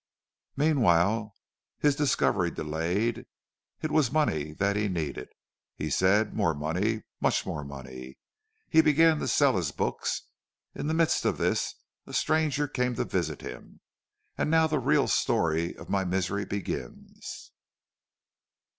"Meanwhile 0.55 1.35
his 1.77 1.95
discovery 1.95 2.49
delayed. 2.49 3.27
It 3.83 3.91
was 3.91 4.11
money 4.11 4.51
that 4.53 4.75
he 4.75 4.87
needed, 4.87 5.29
he 5.75 5.91
said, 5.91 6.33
more 6.33 6.55
money, 6.55 7.03
much 7.19 7.45
more 7.45 7.63
money. 7.63 8.17
He 8.67 8.81
began 8.81 9.19
to 9.19 9.27
sell 9.27 9.55
his 9.57 9.71
books. 9.71 10.23
In 10.73 10.87
the 10.87 10.95
midst 10.95 11.23
of 11.23 11.37
this 11.37 11.75
a 12.07 12.13
stranger 12.13 12.67
came 12.67 12.95
to 12.95 13.05
visit 13.05 13.41
him, 13.41 13.79
and 14.39 14.49
now 14.49 14.65
the 14.65 14.79
real 14.79 15.07
story 15.07 15.75
of 15.77 15.87
my 15.87 16.03
misery 16.03 16.45
begins." 16.45 17.51